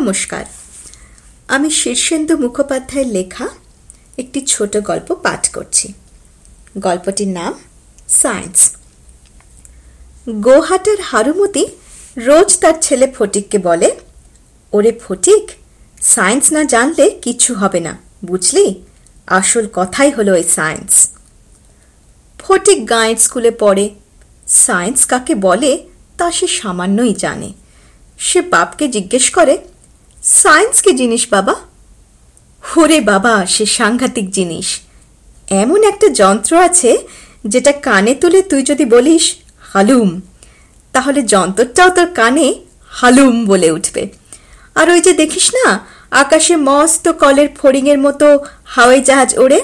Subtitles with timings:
[0.00, 0.44] নমস্কার
[1.54, 3.46] আমি শীর্ষেন্দু মুখোপাধ্যায়ের লেখা
[4.22, 5.86] একটি ছোট গল্প পাঠ করছি
[6.86, 7.52] গল্পটির নাম
[8.20, 8.58] সায়েন্স
[10.46, 11.64] গোহাটের হারুমতি
[12.28, 13.88] রোজ তার ছেলে ফটিককে বলে
[14.76, 15.44] ওরে ফটিক
[16.14, 17.92] সায়েন্স না জানলে কিছু হবে না
[18.28, 18.66] বুঝলি
[19.38, 20.92] আসল কথাই হলো এই সায়েন্স
[22.42, 23.86] ফটিক গাইড স্কুলে পড়ে
[24.64, 25.72] সায়েন্স কাকে বলে
[26.18, 27.48] তা সে সামান্যই জানে
[28.26, 29.54] সে বাপকে জিজ্ঞেস করে
[30.32, 31.52] Science ke jinish baba
[32.72, 34.68] hore baba she sanghatik jinish
[35.62, 36.90] emon ekta jontro ache
[37.54, 39.24] jeta kane tule tu jodi bolish
[39.72, 40.12] halum
[40.98, 42.44] tahole jontro chao tor kane
[43.00, 44.04] halum bole uthbe
[44.82, 45.72] aro oi je dekhish na
[46.22, 48.28] akashe most to koler phoring er moto
[48.76, 49.58] haway jahaj ore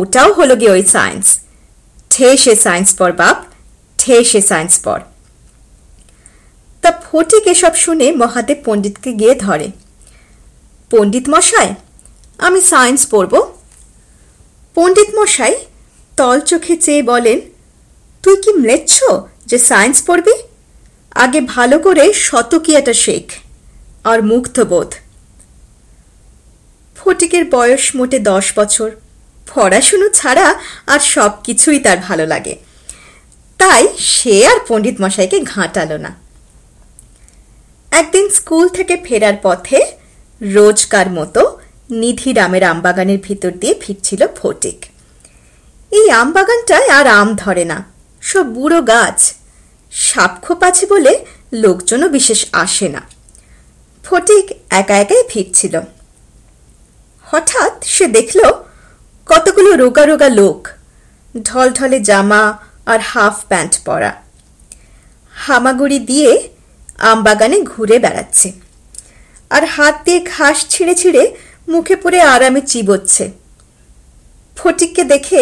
[0.00, 1.30] otao holo ge ঠেসে science
[2.16, 5.06] teshhe science por bab
[7.08, 9.66] Phatik এসব শুনে মহাদেব পণ্ডিতকে গিয়ে ধরে
[10.92, 11.70] পণ্ডিত মশাই
[12.46, 13.32] আমি সায়েন্স পড়ব
[14.76, 15.54] পণ্ডিত মশাই
[16.18, 17.38] তল চোখে চেয়ে বলেন
[18.22, 18.94] তুই কি মেচ্ছ
[19.50, 20.34] যে সায়েন্স পড়বি
[21.24, 23.26] আগে ভালো করে শতকিয়াটা শেখ
[24.10, 24.88] আর মুক্তবোধ
[26.98, 28.88] ফটিকের বয়স মোটে 10 বছর
[29.90, 30.46] শুনু ছাড়া
[30.92, 32.54] আর সব কিছুই তার ভালো লাগে
[33.60, 33.82] তাই
[34.14, 36.10] সে আর পণ্ডিত মশাইকে ঘাটালো না
[38.00, 39.78] একদিন স্কুল থেকে ফেরার পথে
[40.56, 41.42] রোজকার মতো
[42.00, 44.78] নিধি রামের আমবাগানের ভিতর দিয়ে ফিরছিল ফটিক
[45.98, 47.78] এই আমবাগানটা আর আম ধরে না
[48.28, 49.18] সব বুড়ো গাছ
[50.06, 51.12] সাপখোপ আছে বলে
[51.64, 53.02] লোকজন বিশেষ আসে না
[54.06, 54.46] ফটিক
[54.80, 55.74] একা একাই ফিরছিল
[57.30, 58.40] হঠাৎ সে দেখল
[59.30, 60.60] কতগুলো রোগা রোগা লোক
[61.46, 62.42] ঢলঢলে জামা
[62.92, 64.12] আর হাফ প্যান্ট পরা
[65.42, 66.30] হামাগুড়ি দিয়ে
[67.10, 68.48] আমবাগানে ঘুরে বেড়াচ্ছে
[69.54, 71.24] আর হাত খাস ঘাস ছিঁড়ে
[71.72, 73.24] মুখে পুরে আরামে চিবচ্ছে
[74.58, 75.40] ফটিককে দেখে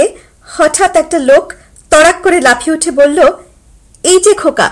[0.55, 1.45] হঠাৎ একটা লোক
[1.93, 3.19] তড়াক করে লাফিয়ে উঠে বলল
[4.11, 4.69] এই যে খোকা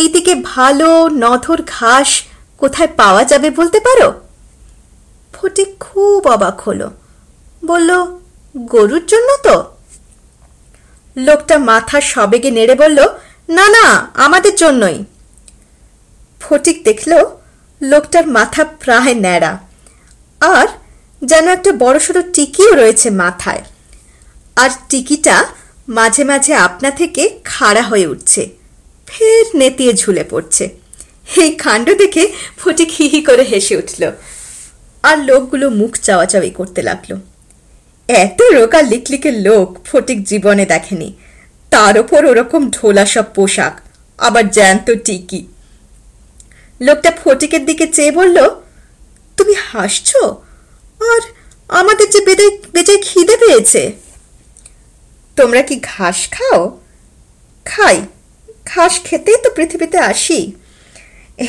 [0.00, 0.88] এইদিকে ভালো
[1.22, 2.08] নথর ঘাস
[2.60, 4.08] কোথায় পাওয়া যাবে বলতে পারো
[5.34, 6.80] ফটিক খুব অবাক হল
[7.70, 7.90] বলল
[8.74, 9.56] গরুর জন্য তো
[11.26, 12.98] লোকটা মাথা সবেগে নেড়ে বলল
[13.56, 13.86] না না
[14.24, 14.98] আমাদের জন্যই
[16.44, 17.18] ফটিক দেখলো
[17.90, 19.52] লোকটার মাথা প্রায় নেড়া
[20.54, 20.66] আর
[21.30, 23.62] যেন একটা বড় সরু টিকিও রয়েছে মাথায়
[24.62, 25.36] আর টিকিটা
[25.98, 27.22] মাঝে মাঝে আপনা থেকে
[27.52, 28.42] খাড়া হয়ে উঠছে
[29.08, 30.64] ফের নেতিয়ে ঝুলে পড়ছে
[31.44, 32.22] এই কাণ্ড দেখে
[32.60, 34.02] ফটিক হিহি করে হেসে উঠল
[35.08, 37.14] আর লোকগুলো মুখ চাওয়াচাওয়ি করতে লাগলো
[38.24, 41.08] এত রোকা লিকলিকে লোক ফটিক জীবনে দেখেনি
[41.72, 43.74] তার উপর ওরকম ঢোলা সব পোশাক
[44.26, 45.40] আবার জ্যান্ত টিকি
[46.86, 48.36] লোকটা ফটিকের দিকে চেয়ে বলল
[49.36, 50.22] তুমি হাসছো
[51.12, 51.22] আর
[51.80, 53.82] আমাদের যে বেদে বেজে খিদে পেয়েছে
[55.38, 56.60] তোমরা কি ঘাস খাও
[57.70, 57.96] খাই
[58.70, 60.40] ঘাস খেতে তো পৃথিবীতে আসি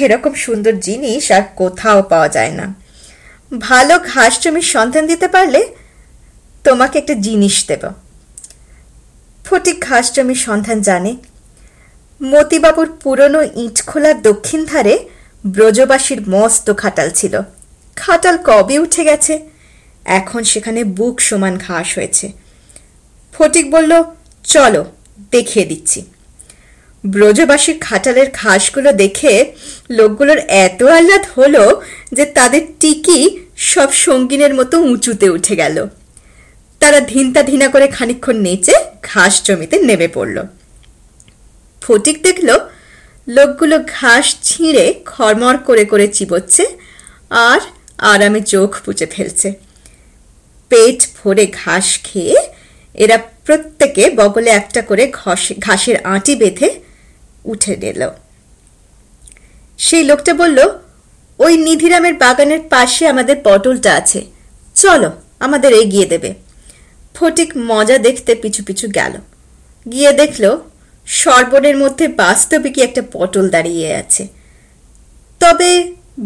[0.04, 2.66] এরকম সুন্দর জিনিস আর কোথাও পাওয়া যায় না
[3.68, 5.62] ভালো ঘাস তুমি সন্তান দিতে পারলে
[6.68, 7.84] তোমাকে একটা জিনিস দেব
[9.46, 10.06] ফটিক ঘাস
[10.48, 11.12] সন্ধান জানে
[12.32, 14.96] মতিবাবুর পুরনো ইট খোলা দক্ষিণ ধারে
[15.56, 17.34] ব্রজবাসীর মস্ত খাটাল ছিল
[18.02, 19.34] খাটাল কবি উঠে গেছে
[20.20, 22.26] এখন সেখানে বুক সমান ঘাস হয়েছে
[23.36, 23.92] ফটিক বলল
[24.54, 24.82] চলো
[25.36, 26.00] দেখিয়ে দিচ্ছি
[27.14, 29.32] ব্রজবাসীর খাটালের ঘাসগুলো দেখে
[29.98, 31.56] লোকগুলোর এত আহ্লাদ হল
[32.18, 33.20] যে তাদের টিকি
[33.72, 35.78] সব সঙ্গিনের মতো উঁচুতে উঠে গেল
[36.82, 38.76] তারা ধিনতা ধিনা করে খানিক্ষণ নেচে
[39.10, 40.38] ঘাস জমিতে নেমে পড়ল
[41.84, 42.72] ফটিক দেখলো দেখল
[43.38, 46.64] লোকগুলো ঘাস ছিঁড়ে খরমর করে করে চিবচ্ছে
[47.50, 47.62] আর
[48.12, 49.50] আরামে চোখ পুচে ফেলছে
[50.70, 52.38] পেট ভরে ঘাস খেয়ে
[53.04, 55.04] এরা প্রত্যেককে বগলে একটা করে
[55.66, 56.70] ঘাসের আটি বেঁধে
[57.52, 58.02] উঠে নিল
[59.86, 60.60] সেই লোকটা বলল
[61.46, 64.20] ওই নিধিরামের বাগানের পাশে আমাদের পটলটা আছে
[64.82, 65.10] চলো
[65.46, 66.30] আমাদের এগিয়ে দেবে
[67.16, 69.14] ফটিক মজা দেখতে পিছু পিছু গেল
[69.92, 70.52] গিয়ে দেখলো
[71.22, 74.24] সর্বনের মধ্যে বাস্তবিকই একটা পটল দাঁড়িয়ে আছে
[75.42, 75.70] তবে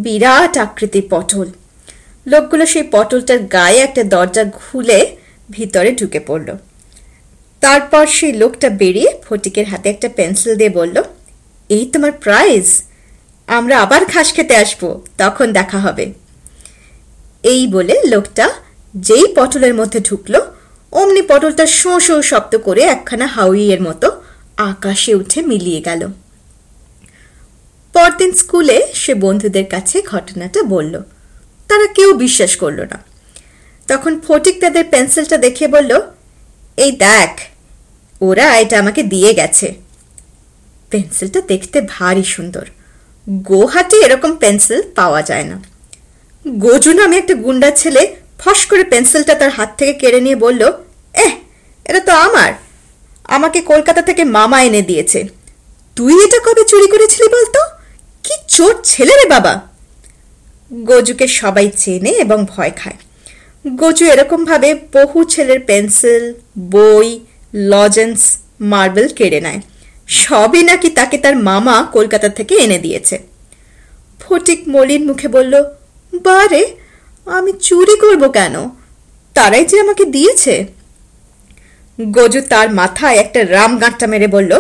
[0.06, 1.40] বিরাট আকৃতি পটল
[2.32, 5.00] লোকগুলো সেই পটলটার গায়ে একটা দরজা খুলে
[5.56, 6.50] ভিতরে ঢুকে পড়ল
[7.64, 10.98] তারপর সেই লোকটা বেরিয়ে ফটিকের হাতে একটা পেন্সিল দিয়ে বলল
[11.76, 12.68] এই তোমার প্রাইজ
[13.58, 14.82] আমরা আবার ঘাস খেতে আসব
[15.22, 16.06] তখন দেখা হবে
[17.54, 18.46] এই বলে লোকটা
[19.08, 20.40] যেই পটলের মধ্যে ঢুকলো
[21.00, 24.08] অমনি পটলটা শো শো শব্দ করে একখানা হাউইয়ের মতো
[24.72, 26.02] আকাশে উঠে মিলিয়ে গেল
[27.96, 30.94] পরদিন স্কুলে সে বন্ধুদের কাছে ঘটনাটা বলল
[31.70, 32.98] তারা কেউ বিশ্বাস করল না
[33.90, 35.92] তখন ফটিক তাদের পেন্সিলটা দেখে বলল
[36.84, 37.32] এই দেখ
[38.28, 39.68] ওরা এটা আমাকে দিয়ে গেছে
[40.92, 42.66] পেন্সিলটা দেখতে ভারী সুন্দর
[43.50, 45.58] গোহাটে এরকম পেন্সিল পাওয়া যায় না
[46.64, 48.02] গোজু নামে একটা গুন্ডা ছেলে
[48.42, 50.62] ফস করে পেন্সিলটা তার হাত থেকে কেড়ে নিয়ে বলল
[51.26, 51.28] এ
[51.90, 52.52] এটা তো আমার
[53.36, 55.20] আমাকে কলকাতা থেকে মামা এনে দিয়েছে
[55.98, 57.60] তুই এটা কবে চুরি করেছিলি বলতো
[58.26, 59.54] কি চোর ছেলে রে বাবা
[60.90, 62.98] গোজুকে সবাই চেনে এবং ভয় খায়
[63.82, 66.24] গজু এরকম ভাবে বহু ছেলের পেন্সিল
[66.74, 67.08] বই
[67.72, 68.20] লজেন্স
[68.72, 69.62] মার্বেল কেড়ে নেয়
[70.24, 73.16] সবই নাকি তাকে তার মামা কলকাতা থেকে এনে দিয়েছে
[74.22, 75.54] ফটিক মলিন মুখে বলল
[76.28, 76.64] বারে
[77.38, 78.56] আমি চুরি করব কেন
[79.38, 80.54] তারাই যে আমাকে দিয়েছে
[82.18, 84.52] গজু তার মাথায় একটা রামগাঁটটা মেরে বলল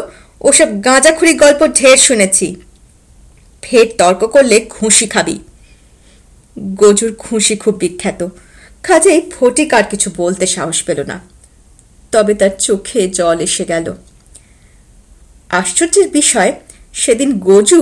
[0.48, 2.48] ওসব গাঁজাখুরি গল্প ঢের শুনেছি
[3.66, 5.36] ফের তর্ক করলে খুশি খাবি
[6.82, 8.20] গজুর খুশি খুব বিখ্যাত
[8.86, 11.18] ফটি ফটিকার কিছু বলতে সাহস পেল না
[12.14, 13.88] তবে তার চোখে জল এসে গেল
[15.60, 16.52] আশ্চর্যের বিষয়
[17.02, 17.80] সেদিন গজু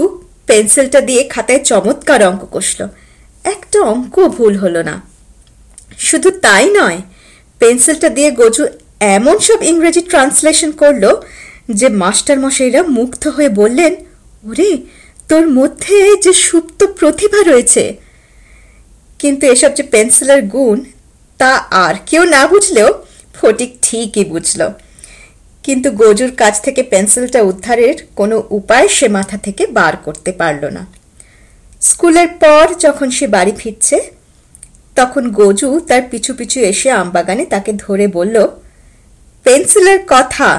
[0.50, 2.80] পেন্সিলটা দিয়ে খাতায় চমৎকার অঙ্ক কষল
[3.54, 4.96] একটা অঙ্ক ভুল হলো না
[6.08, 7.00] শুধু তাই নয়
[7.62, 8.64] পেন্সিলটা দিয়ে গজু
[9.18, 11.12] এমন সব ইংরেজি ট্রান্সলেশন করলো
[11.80, 13.94] যে মাস্টার মশাইরা মুগ্ধ হয়ে বললেন
[14.50, 14.70] ওরে
[15.30, 15.96] তোর মধ্যে
[16.26, 17.84] যে সুপ্ত প্রতিভা রয়েছে
[19.22, 20.78] কিন্তু এসব যে পেন্সিলের গুণ
[21.42, 21.52] তা
[21.86, 22.90] আর কেউ না বুঝলেও
[23.38, 24.62] ফটিক ঠিকই বুঝল
[25.66, 30.84] কিন্তু গোজুর কাছ থেকে পেন্সিলটা উদ্ধারের কোনো উপায় সে মাথা থেকে বার করতে পারল না
[31.90, 33.98] স্কুলের পর যখন সে বাড়ি ফিরছে
[34.98, 38.36] তখন গোজু তার পিছু পিছু এসে আমবাগানে তাকে ধরে বলল
[39.46, 40.50] পেন্সিলের কথা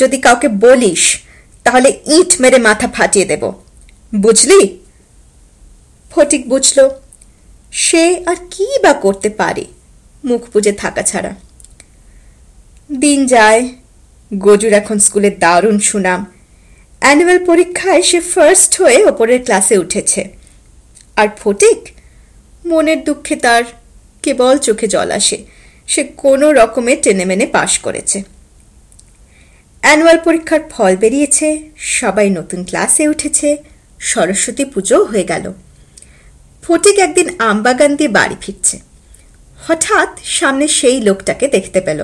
[0.00, 1.02] যদি কাউকে বলিস
[1.64, 3.42] তাহলে ইট মেরে মাথা ফাটিয়ে দেব
[4.24, 4.60] বুঝলি
[6.12, 6.84] ফটিক বুঝলো
[7.84, 9.64] সে আর কি বা করতে পারে
[10.28, 11.32] মুখ বুঝে থাকা ছাড়া
[13.02, 13.60] দিন যায়
[14.44, 16.20] গোজু এখন স্কুলে দারুণ সুনাম
[17.02, 20.22] অ্যানুয়াল পরীক্ষায় সে ফার্স্ট হয়ে উপরের ক্লাসে উঠেছে
[21.20, 21.80] আর ফটিক
[22.70, 23.62] মনের দুঃখে তার
[24.24, 25.36] কেবল চোখে জল আসে
[25.92, 28.18] সে কোনো রকমে টেনে মেনে পাশ করেছে
[29.84, 31.48] অ্যানুয়াল পরীক্ষার ফল বেরিয়েছে
[31.98, 33.48] সবাই নতুন ক্লাসে উঠেছে
[34.10, 35.44] সরস্বতী পুজো হয়ে গেল
[36.64, 38.76] ফটিক একদিন আমবাগান দিয়ে বাড়ি ফিরছে
[39.64, 42.00] হঠাৎ সামনে সেই লোকটাকে দেখতে পেল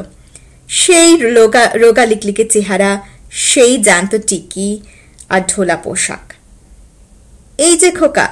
[0.80, 2.90] সেই রোগা রোগা লিকলিকে চেহারা
[3.48, 4.68] সেই জান্ত টিকি
[5.34, 6.24] আর ঢোলা পোশাক
[7.66, 8.26] এই যে খোকা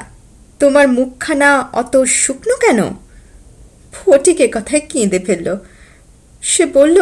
[0.60, 2.80] তোমার মুখখানা অত শুকনো কেন
[3.96, 5.48] ফটিকে কথায় কেঁদে ফেলল
[6.52, 6.98] সে বলল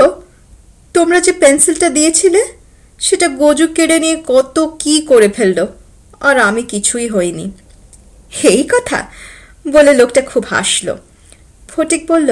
[0.96, 2.42] তোমরা যে পেন্সিলটা দিয়েছিলে
[3.06, 5.58] সেটা গজু কেড়ে নিয়ে কত কি করে ফেলল
[6.28, 7.46] আর আমি কিছুই হইনি
[8.40, 8.98] হেই কথা
[9.74, 10.86] বলে লোকটা খুব হাসল
[11.72, 12.30] ফটিক বলল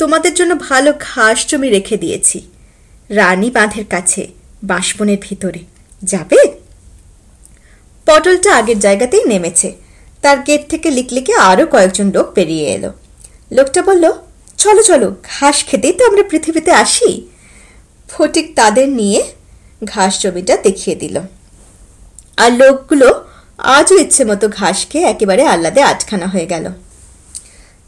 [0.00, 2.38] তোমাদের জন্য ভালো ঘাস জমি রেখে দিয়েছি
[3.18, 4.22] রানী বাঁধের কাছে
[4.70, 5.60] বাসপনের ভিতরে
[6.12, 6.38] যাবে
[8.06, 9.68] পটলটা আগের জায়গাতেই নেমেছে
[10.22, 12.90] তার গেট থেকে লিকলিকে আরও কয়েকজন লোক পেরিয়ে এলো
[13.56, 14.04] লোকটা বলল
[14.62, 17.10] চলো চলো ঘাস খেতেই তো আমরা পৃথিবীতে আসি
[18.12, 19.20] ফটিক তাদের নিয়ে
[19.92, 21.16] ঘাস জমিটা দেখিয়ে দিল
[22.42, 23.08] আর লোকগুলো
[23.76, 26.66] আজ ইচ্ছে মতো ঘাস খেয়ে একেবারে আল্লাদে আটখানা হয়ে গেল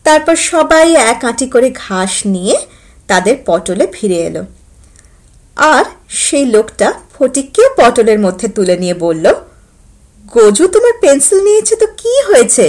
[0.07, 2.57] তারপর সবাই এক আটি করে ঘাস নিয়ে
[3.11, 4.43] তাদের পটলে ফিরে এলো
[5.75, 5.85] আর
[6.25, 9.25] সেই লোকটা ফটিককে পটলের মধ্যে তুলে নিয়ে বলল
[10.35, 12.67] গজু তোমার পেন্সিল নিয়েছে তো কি হয়েছে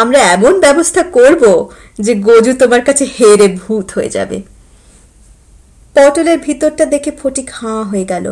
[0.00, 1.42] আমরা এমন ব্যবস্থা করব
[2.06, 4.38] যে গোজু তোমার কাছে হেরে ভূত হয়ে যাবে
[5.96, 8.26] পটলের ভিতরটা দেখে ফটি খাওয়া হয়ে গেল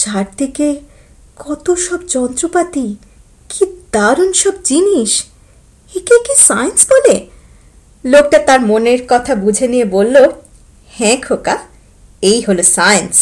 [0.00, 0.66] ছাড় থেকে
[1.44, 2.86] কত সব যন্ত্রপাতি
[3.50, 3.62] কি
[3.94, 5.12] দারুণ সব জিনিস
[5.98, 7.14] একে কি সায়েন্স বলে
[8.12, 10.16] লোকটা তার মনের কথা বুঝে নিয়ে বলল
[10.96, 11.56] হ্যাঁ খোকা
[12.30, 13.14] এই হলো সায়েন্স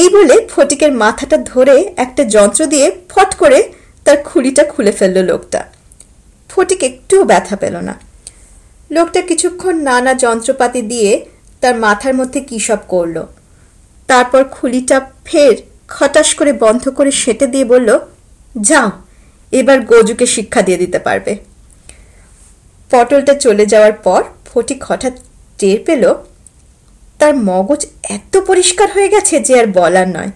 [0.00, 3.58] এই বলে ফটিকের মাথাটা ধরে একটা যন্ত্র দিয়ে ফট করে
[4.04, 5.60] তার খুঁড়িটা খুলে ফেলল লোকটা
[6.52, 7.94] ফটিক একটু ব্যথা পেল না
[8.96, 11.10] লোকটা কিছুক্ষণ নানা যন্ত্রপাতি দিয়ে
[11.62, 13.16] তার মাথার মধ্যে কি সব করল
[14.10, 14.98] তারপর খুলিটা
[15.28, 15.54] ফের
[15.96, 17.90] খটাস করে বন্ধ করে সেটে দিয়ে বলল
[18.68, 18.88] যাও
[19.60, 21.32] এবার গজুকে শিক্ষা দিয়ে দিতে পারবে
[22.90, 25.14] পটলটা চলে যাওয়ার পর ফটিক হঠাৎ
[25.58, 26.02] টের পেল
[27.20, 27.80] তার মগজ
[28.16, 30.30] এত পরিষ্কার হয়ে গেছে যে আর বলার নয়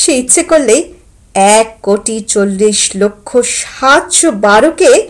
[0.00, 0.80] সে ইচ্ছে করলেই
[1.58, 3.28] এক কোটি চল্লিশ লক্ষ
[3.62, 5.08] সাতশো বারোকে কে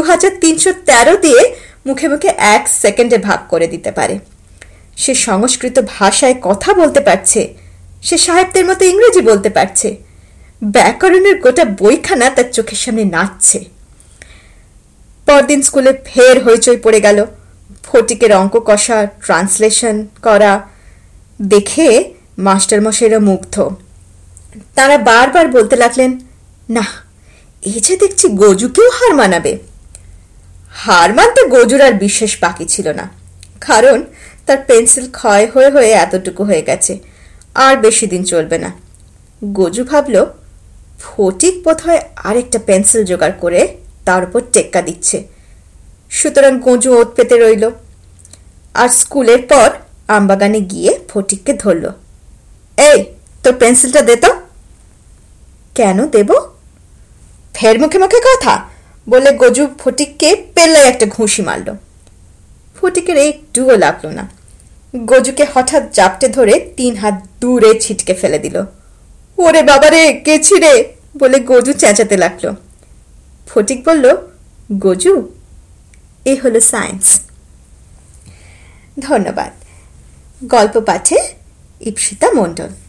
[0.00, 1.40] 2313 দিয়ে
[1.88, 4.14] মুখে মুখে 1 সেকেন্ডে ভাগ করে দিতে পারে
[5.02, 7.40] সে সংস্কৃত ভাষায় কথা বলতে পারছে
[8.06, 9.88] সে সাহেবদের মতো ইংরেজি বলতে পারছে
[10.76, 13.58] ব্যাকরণের গোটা বইখানা তার চোখের সামনে নাচছে
[15.26, 17.18] পরদিন স্কুলে ফের হইচই পড়ে গেল
[17.86, 19.96] ফটিকের অঙ্ক কষা ট্রান্সলেশন
[20.26, 20.52] করা
[21.52, 21.88] দেখে
[22.46, 23.54] মাস্টার মশাইরা মুগ্ধ
[24.76, 26.10] তারা বারবার বলতে লাগলেন
[26.76, 26.84] না
[27.70, 29.52] এই যে দেখছি গোজুকেও হার মানাবে
[30.82, 33.04] হারমান তো গোজুর আর বিশেষ বাকি ছিল না
[33.68, 33.98] কারণ
[34.46, 36.92] তার পেন্সিল ক্ষয় হয়ে হয়ে এতটুকু হয়ে গেছে
[37.66, 38.70] আর বেশি দিন চলবে না
[39.58, 40.22] গোজু ভাবলো
[41.04, 41.94] ফটিক পথে
[42.28, 43.60] আরেকটা পেন্সিল জোগাড় করে
[44.06, 45.16] তার উপর টেক্কা দিচ্ছে
[46.18, 47.64] সুতরাং গোজু ওত পেতে রইল
[48.80, 49.68] আর স্কুলের পর
[50.16, 51.90] আমবাগানে গিয়ে ফটিককে ধললো।
[52.90, 52.98] এই
[53.42, 54.30] তো পেন্সিলটা দে তো
[55.78, 56.30] কেন দেব
[57.56, 58.54] ফের মুখে মুখে কথা
[59.12, 61.68] বলে গজু ফটিককে পেলা একটা ঘুষি মারল
[62.76, 64.24] ফটিকের একটুও লাগলো না
[65.10, 68.56] গজুকে হঠাৎ জাপটে ধরে তিন হাত দূরে ছিটকে ফেলে দিল
[69.44, 70.72] ওরে বাবারে কে ছিড়ে
[71.20, 72.50] বলে গজু চেঁচাতে লাগলো
[73.50, 74.04] ফটিক বলল
[74.84, 75.14] গজু
[76.30, 77.06] এ হলো সায়েন্স
[79.06, 79.52] ধন্যবাদ
[80.54, 81.18] গল্প পাঠে
[81.90, 82.83] ইপ্সিতা মন্ডল